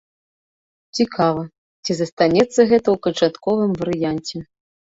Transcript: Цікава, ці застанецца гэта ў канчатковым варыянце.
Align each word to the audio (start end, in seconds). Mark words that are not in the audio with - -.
Цікава, 0.99 1.43
ці 1.85 1.91
застанецца 2.01 2.59
гэта 2.73 2.81
ў 2.91 2.97
канчатковым 3.07 3.71
варыянце. 3.85 4.37